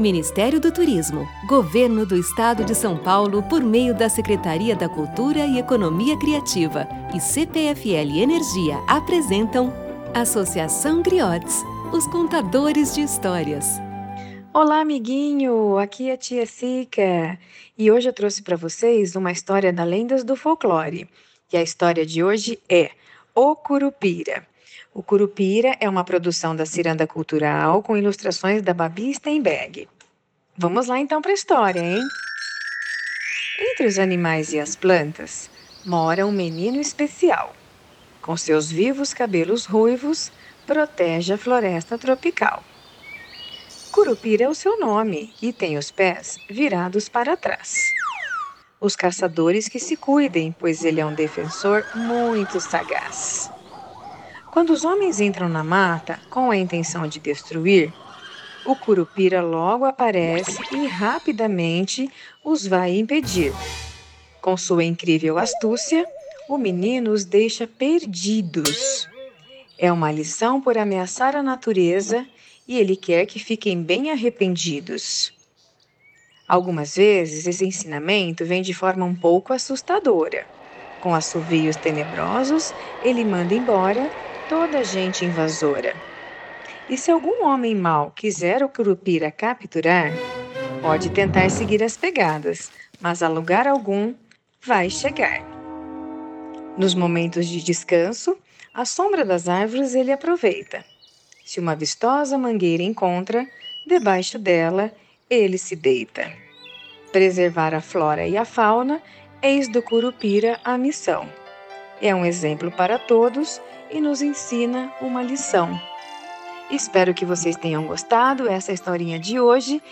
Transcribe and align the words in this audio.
Ministério 0.00 0.58
do 0.58 0.72
Turismo, 0.72 1.28
Governo 1.46 2.06
do 2.06 2.16
Estado 2.16 2.64
de 2.64 2.74
São 2.74 2.96
Paulo, 2.96 3.42
por 3.42 3.62
meio 3.62 3.94
da 3.94 4.08
Secretaria 4.08 4.74
da 4.74 4.88
Cultura 4.88 5.40
e 5.44 5.58
Economia 5.58 6.18
Criativa 6.18 6.88
e 7.14 7.20
CPFL 7.20 8.18
Energia 8.18 8.82
apresentam 8.88 9.70
Associação 10.14 11.02
Griotes, 11.02 11.62
os 11.92 12.06
contadores 12.06 12.94
de 12.94 13.02
histórias. 13.02 13.78
Olá, 14.54 14.80
amiguinho! 14.80 15.76
Aqui 15.76 16.08
é 16.08 16.14
a 16.14 16.16
Tia 16.16 16.46
Sica 16.46 17.38
e 17.76 17.90
hoje 17.90 18.08
eu 18.08 18.14
trouxe 18.14 18.40
para 18.40 18.56
vocês 18.56 19.14
uma 19.14 19.30
história 19.30 19.70
da 19.70 19.84
Lendas 19.84 20.24
do 20.24 20.34
Folclore. 20.34 21.10
E 21.52 21.58
a 21.58 21.62
história 21.62 22.06
de 22.06 22.24
hoje 22.24 22.58
é 22.70 22.90
O 23.34 23.54
Curupira. 23.54 24.49
O 24.92 25.02
Curupira 25.02 25.76
é 25.80 25.88
uma 25.88 26.04
produção 26.04 26.54
da 26.54 26.66
Ciranda 26.66 27.06
Cultural 27.06 27.82
com 27.82 27.96
ilustrações 27.96 28.62
da 28.62 28.74
Babi 28.74 29.14
Steinberg. 29.14 29.88
Vamos 30.56 30.88
lá 30.88 30.98
então 30.98 31.22
para 31.22 31.30
a 31.30 31.34
história, 31.34 31.80
hein? 31.80 32.02
Entre 33.58 33.86
os 33.86 33.98
animais 33.98 34.52
e 34.52 34.58
as 34.58 34.74
plantas 34.74 35.50
mora 35.84 36.26
um 36.26 36.32
menino 36.32 36.80
especial. 36.80 37.54
Com 38.20 38.36
seus 38.36 38.70
vivos 38.70 39.14
cabelos 39.14 39.64
ruivos, 39.64 40.30
protege 40.66 41.32
a 41.32 41.38
floresta 41.38 41.96
tropical. 41.96 42.62
Curupira 43.90 44.44
é 44.44 44.48
o 44.48 44.54
seu 44.54 44.78
nome 44.78 45.34
e 45.42 45.52
tem 45.52 45.76
os 45.76 45.90
pés 45.90 46.38
virados 46.48 47.08
para 47.08 47.36
trás. 47.36 47.74
Os 48.80 48.96
caçadores 48.96 49.68
que 49.68 49.78
se 49.78 49.96
cuidem, 49.96 50.54
pois 50.58 50.84
ele 50.84 51.00
é 51.00 51.06
um 51.06 51.14
defensor 51.14 51.84
muito 51.94 52.60
sagaz. 52.60 53.50
Quando 54.50 54.70
os 54.70 54.84
homens 54.84 55.20
entram 55.20 55.48
na 55.48 55.62
mata 55.62 56.18
com 56.28 56.50
a 56.50 56.56
intenção 56.56 57.06
de 57.06 57.20
destruir, 57.20 57.92
o 58.66 58.74
curupira 58.74 59.40
logo 59.40 59.84
aparece 59.84 60.58
e 60.72 60.86
rapidamente 60.88 62.10
os 62.44 62.66
vai 62.66 62.98
impedir. 62.98 63.52
Com 64.42 64.56
sua 64.56 64.82
incrível 64.82 65.38
astúcia, 65.38 66.04
o 66.48 66.58
menino 66.58 67.12
os 67.12 67.24
deixa 67.24 67.64
perdidos. 67.64 69.08
É 69.78 69.92
uma 69.92 70.10
lição 70.10 70.60
por 70.60 70.76
ameaçar 70.76 71.36
a 71.36 71.42
natureza 71.44 72.26
e 72.66 72.76
ele 72.76 72.96
quer 72.96 73.26
que 73.26 73.38
fiquem 73.38 73.80
bem 73.80 74.10
arrependidos. 74.10 75.32
Algumas 76.48 76.96
vezes 76.96 77.46
esse 77.46 77.64
ensinamento 77.64 78.44
vem 78.44 78.62
de 78.62 78.74
forma 78.74 79.04
um 79.04 79.14
pouco 79.14 79.52
assustadora. 79.52 80.44
Com 80.98 81.14
assovios 81.14 81.76
tenebrosos, 81.76 82.74
ele 83.00 83.24
manda 83.24 83.54
embora 83.54 84.10
toda 84.50 84.82
gente 84.82 85.24
invasora. 85.24 85.94
E 86.88 86.98
se 86.98 87.08
algum 87.08 87.44
homem 87.44 87.72
mau 87.72 88.10
quiser 88.10 88.64
o 88.64 88.68
Curupira 88.68 89.30
capturar, 89.30 90.10
pode 90.82 91.08
tentar 91.10 91.48
seguir 91.52 91.84
as 91.84 91.96
pegadas, 91.96 92.72
mas 93.00 93.22
a 93.22 93.28
lugar 93.28 93.68
algum 93.68 94.12
vai 94.66 94.90
chegar. 94.90 95.40
Nos 96.76 96.96
momentos 96.96 97.46
de 97.46 97.62
descanso, 97.62 98.36
a 98.74 98.84
sombra 98.84 99.24
das 99.24 99.48
árvores 99.48 99.94
ele 99.94 100.10
aproveita. 100.10 100.84
Se 101.44 101.60
uma 101.60 101.76
vistosa 101.76 102.36
mangueira 102.36 102.82
encontra, 102.82 103.46
debaixo 103.86 104.36
dela 104.36 104.90
ele 105.30 105.58
se 105.58 105.76
deita. 105.76 106.28
Preservar 107.12 107.72
a 107.72 107.80
flora 107.80 108.26
e 108.26 108.36
a 108.36 108.44
fauna, 108.44 109.00
eis 109.40 109.68
do 109.68 109.80
Curupira 109.80 110.58
a 110.64 110.76
missão. 110.76 111.28
É 112.00 112.14
um 112.14 112.24
exemplo 112.24 112.70
para 112.70 112.98
todos 112.98 113.60
e 113.90 114.00
nos 114.00 114.22
ensina 114.22 114.92
uma 115.00 115.22
lição. 115.22 115.78
Espero 116.70 117.12
que 117.12 117.24
vocês 117.24 117.56
tenham 117.56 117.86
gostado 117.86 118.48
essa 118.48 118.72
historinha 118.72 119.18
de 119.18 119.40
hoje 119.40 119.82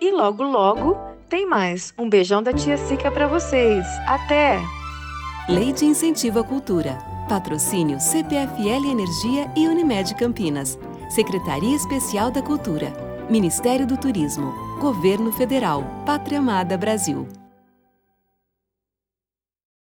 e 0.00 0.10
logo 0.10 0.42
logo 0.44 0.96
tem 1.28 1.46
mais. 1.46 1.92
Um 1.98 2.08
beijão 2.08 2.42
da 2.42 2.52
tia 2.52 2.78
Sica 2.78 3.10
para 3.10 3.26
vocês. 3.26 3.84
Até! 4.06 4.58
Lei 5.48 5.72
de 5.72 5.84
Incentivo 5.84 6.38
à 6.38 6.44
Cultura. 6.44 6.98
Patrocínio 7.28 8.00
CPFL 8.00 8.90
Energia 8.90 9.50
e 9.54 9.66
Unimed 9.66 10.14
Campinas. 10.14 10.78
Secretaria 11.10 11.76
Especial 11.76 12.30
da 12.30 12.40
Cultura. 12.40 12.92
Ministério 13.28 13.86
do 13.86 13.96
Turismo. 13.96 14.52
Governo 14.80 15.32
Federal. 15.32 15.84
Pátria 16.06 16.38
Amada 16.38 16.78
Brasil. 16.78 17.28